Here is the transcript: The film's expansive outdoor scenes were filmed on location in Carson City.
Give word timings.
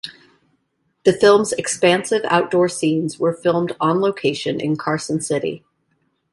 The 1.05 1.13
film's 1.13 1.53
expansive 1.53 2.23
outdoor 2.27 2.67
scenes 2.69 3.19
were 3.19 3.35
filmed 3.35 3.75
on 3.79 4.01
location 4.01 4.59
in 4.59 4.75
Carson 4.75 5.21
City. 5.21 5.63